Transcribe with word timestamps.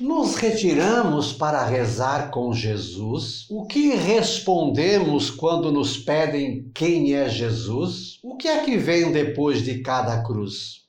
Nos 0.00 0.36
retiramos 0.36 1.34
para 1.34 1.62
rezar 1.66 2.30
com 2.30 2.50
Jesus? 2.54 3.44
O 3.50 3.66
que 3.66 3.94
respondemos 3.94 5.30
quando 5.30 5.70
nos 5.70 5.98
pedem 5.98 6.70
quem 6.74 7.12
é 7.14 7.28
Jesus? 7.28 8.18
O 8.24 8.34
que 8.34 8.48
é 8.48 8.64
que 8.64 8.78
vem 8.78 9.12
depois 9.12 9.62
de 9.62 9.82
cada 9.82 10.22
cruz? 10.22 10.80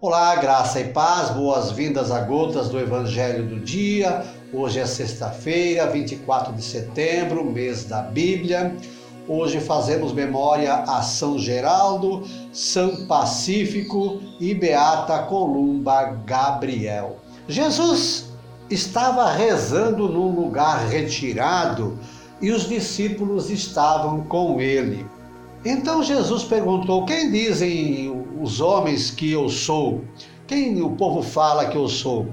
Olá, 0.00 0.34
graça 0.36 0.80
e 0.80 0.84
paz, 0.84 1.28
boas-vindas 1.28 2.10
a 2.10 2.22
gotas 2.22 2.70
do 2.70 2.80
Evangelho 2.80 3.46
do 3.46 3.60
Dia. 3.60 4.24
Hoje 4.54 4.80
é 4.80 4.86
sexta-feira, 4.86 5.86
24 5.86 6.54
de 6.54 6.62
setembro, 6.62 7.44
mês 7.44 7.84
da 7.84 8.00
Bíblia. 8.00 8.74
Hoje 9.32 9.60
fazemos 9.60 10.12
memória 10.12 10.74
a 10.74 11.02
São 11.02 11.38
Geraldo, 11.38 12.24
São 12.52 13.06
Pacífico 13.06 14.20
e 14.40 14.52
Beata 14.52 15.20
Columba 15.20 16.18
Gabriel. 16.26 17.16
Jesus 17.46 18.32
estava 18.68 19.30
rezando 19.30 20.08
num 20.08 20.34
lugar 20.34 20.84
retirado 20.88 21.96
e 22.42 22.50
os 22.50 22.68
discípulos 22.68 23.50
estavam 23.50 24.22
com 24.22 24.60
ele. 24.60 25.06
Então 25.64 26.02
Jesus 26.02 26.42
perguntou: 26.42 27.04
Quem 27.04 27.30
dizem 27.30 28.26
os 28.42 28.60
homens 28.60 29.12
que 29.12 29.30
eu 29.30 29.48
sou? 29.48 30.00
Quem 30.44 30.82
o 30.82 30.90
povo 30.96 31.22
fala 31.22 31.66
que 31.66 31.76
eu 31.76 31.86
sou? 31.86 32.26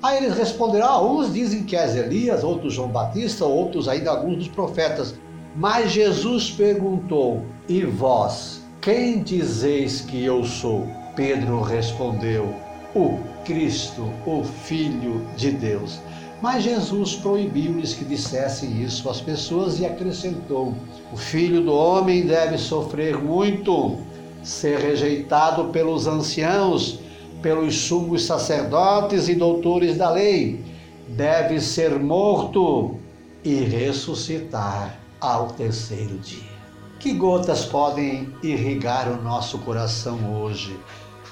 Aí 0.00 0.18
eles 0.18 0.36
responderam: 0.36 0.86
ah, 0.86 1.02
uns 1.02 1.32
dizem 1.32 1.64
que 1.64 1.74
és 1.74 1.96
Elias, 1.96 2.44
outros 2.44 2.74
João 2.74 2.90
Batista, 2.90 3.44
outros 3.44 3.88
ainda 3.88 4.12
alguns 4.12 4.36
dos 4.36 4.48
profetas. 4.48 5.16
Mas 5.56 5.92
Jesus 5.92 6.50
perguntou: 6.50 7.44
E 7.68 7.84
vós, 7.84 8.60
quem 8.80 9.22
dizeis 9.22 10.00
que 10.00 10.24
eu 10.24 10.42
sou? 10.44 10.88
Pedro 11.14 11.62
respondeu: 11.62 12.52
O 12.92 13.20
Cristo, 13.44 14.10
o 14.26 14.42
Filho 14.42 15.24
de 15.36 15.52
Deus. 15.52 16.00
Mas 16.42 16.64
Jesus 16.64 17.14
proibiu-lhes 17.14 17.94
que 17.94 18.04
dissessem 18.04 18.82
isso 18.82 19.08
às 19.08 19.20
pessoas 19.20 19.78
e 19.78 19.86
acrescentou: 19.86 20.74
O 21.12 21.16
filho 21.16 21.60
do 21.60 21.72
homem 21.72 22.26
deve 22.26 22.58
sofrer 22.58 23.16
muito, 23.16 23.98
ser 24.42 24.80
rejeitado 24.80 25.66
pelos 25.66 26.08
anciãos, 26.08 26.98
pelos 27.40 27.76
sumos 27.76 28.24
sacerdotes 28.24 29.28
e 29.28 29.36
doutores 29.36 29.96
da 29.96 30.10
lei, 30.10 30.64
deve 31.10 31.60
ser 31.60 31.96
morto 32.00 32.96
e 33.44 33.54
ressuscitar 33.54 35.03
ao 35.32 35.48
terceiro 35.48 36.18
dia. 36.18 36.52
Que 36.98 37.14
gotas 37.14 37.64
podem 37.64 38.34
irrigar 38.42 39.08
o 39.08 39.22
nosso 39.22 39.58
coração 39.58 40.42
hoje? 40.42 40.78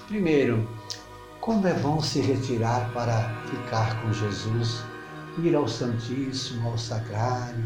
Primeiro, 0.09 0.69
como 1.41 1.67
é 1.67 1.75
bom 1.75 2.01
se 2.01 2.21
retirar 2.21 2.91
para 2.93 3.29
ficar 3.51 4.01
com 4.01 4.13
Jesus, 4.13 4.83
ir 5.43 5.55
ao 5.55 5.69
Santíssimo, 5.69 6.69
ao 6.69 6.79
Sacrário, 6.79 7.65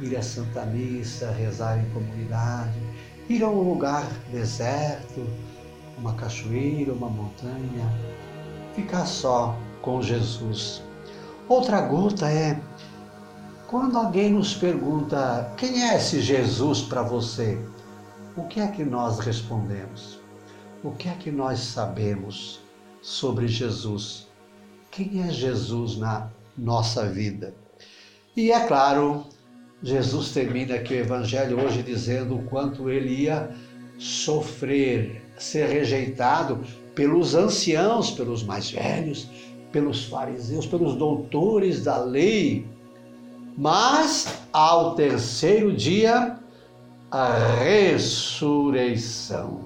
ir 0.00 0.16
à 0.16 0.22
Santa 0.22 0.64
Missa, 0.64 1.30
rezar 1.30 1.78
em 1.78 1.88
comunidade, 1.90 2.78
ir 3.28 3.42
a 3.42 3.48
um 3.48 3.68
lugar 3.68 4.06
deserto, 4.30 5.26
uma 5.98 6.14
cachoeira, 6.14 6.92
uma 6.92 7.08
montanha, 7.08 7.90
ficar 8.74 9.06
só 9.06 9.56
com 9.82 10.00
Jesus. 10.00 10.82
Outra 11.48 11.80
gota 11.82 12.30
é 12.30 12.58
quando 13.72 13.96
alguém 13.96 14.28
nos 14.28 14.52
pergunta 14.52 15.50
quem 15.56 15.82
é 15.82 15.96
esse 15.96 16.20
Jesus 16.20 16.82
para 16.82 17.00
você, 17.00 17.58
o 18.36 18.42
que 18.42 18.60
é 18.60 18.66
que 18.66 18.84
nós 18.84 19.18
respondemos? 19.18 20.20
O 20.84 20.90
que 20.90 21.08
é 21.08 21.14
que 21.14 21.30
nós 21.30 21.58
sabemos 21.58 22.60
sobre 23.00 23.48
Jesus? 23.48 24.28
Quem 24.90 25.26
é 25.26 25.30
Jesus 25.30 25.96
na 25.96 26.28
nossa 26.56 27.06
vida? 27.06 27.54
E 28.36 28.52
é 28.52 28.66
claro, 28.66 29.24
Jesus 29.82 30.32
termina 30.32 30.74
aqui 30.74 30.92
o 30.92 30.98
Evangelho 30.98 31.58
hoje 31.58 31.82
dizendo 31.82 32.36
o 32.36 32.42
quanto 32.42 32.90
ele 32.90 33.22
ia 33.22 33.56
sofrer, 33.96 35.24
ser 35.38 35.66
rejeitado 35.70 36.60
pelos 36.94 37.34
anciãos, 37.34 38.10
pelos 38.10 38.42
mais 38.42 38.70
velhos, 38.70 39.30
pelos 39.72 40.04
fariseus, 40.04 40.66
pelos 40.66 40.94
doutores 40.94 41.82
da 41.82 41.96
lei 41.96 42.70
mas 43.56 44.40
ao 44.52 44.94
terceiro 44.94 45.74
dia, 45.74 46.38
a 47.10 47.36
ressurreição. 47.62 49.60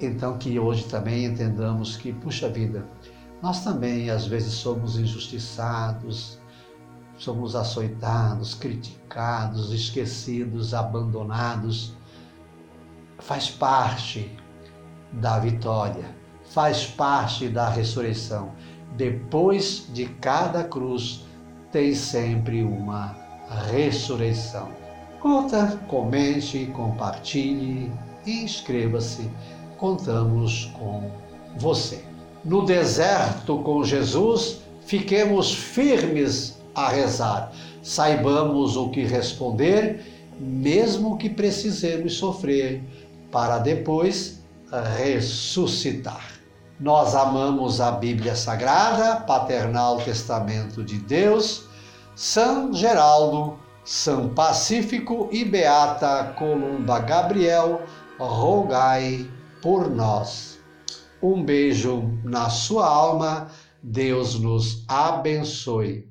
Então, 0.00 0.38
que 0.38 0.58
hoje 0.58 0.84
também 0.84 1.24
entendamos 1.24 1.96
que, 1.96 2.12
puxa 2.12 2.48
vida, 2.48 2.86
nós 3.42 3.62
também 3.62 4.10
às 4.10 4.26
vezes 4.26 4.54
somos 4.54 4.98
injustiçados, 4.98 6.38
somos 7.18 7.54
açoitados, 7.54 8.54
criticados, 8.54 9.72
esquecidos, 9.72 10.72
abandonados. 10.72 11.92
Faz 13.18 13.50
parte 13.50 14.34
da 15.12 15.38
vitória, 15.38 16.14
faz 16.50 16.86
parte 16.86 17.48
da 17.48 17.68
ressurreição. 17.68 18.52
Depois 18.96 19.86
de 19.92 20.06
cada 20.06 20.64
cruz, 20.64 21.24
tem 21.72 21.94
sempre 21.94 22.62
uma 22.62 23.16
ressurreição. 23.70 24.68
Curta, 25.20 25.78
comente, 25.88 26.66
compartilhe 26.66 27.90
e 28.24 28.44
inscreva-se. 28.44 29.28
Contamos 29.76 30.66
com 30.78 31.10
você. 31.56 32.04
No 32.44 32.64
deserto 32.64 33.58
com 33.58 33.82
Jesus, 33.84 34.60
fiquemos 34.86 35.52
firmes 35.54 36.58
a 36.74 36.88
rezar. 36.88 37.52
Saibamos 37.82 38.76
o 38.76 38.90
que 38.90 39.02
responder, 39.04 40.04
mesmo 40.38 41.18
que 41.18 41.28
precisemos 41.28 42.14
sofrer, 42.14 42.82
para 43.30 43.58
depois 43.58 44.40
ressuscitar. 44.96 46.37
Nós 46.80 47.16
amamos 47.16 47.80
a 47.80 47.90
Bíblia 47.90 48.36
Sagrada, 48.36 49.16
Paternal 49.16 49.96
Testamento 49.98 50.84
de 50.84 50.96
Deus, 50.96 51.64
São 52.14 52.72
Geraldo, 52.72 53.58
São 53.84 54.28
Pacífico 54.28 55.28
e 55.32 55.44
Beata 55.44 56.34
Columba 56.38 57.00
Gabriel, 57.00 57.82
rogai 58.16 59.28
por 59.60 59.90
nós. 59.90 60.60
Um 61.20 61.42
beijo 61.44 62.16
na 62.22 62.48
sua 62.48 62.86
alma, 62.86 63.48
Deus 63.82 64.38
nos 64.38 64.84
abençoe. 64.86 66.08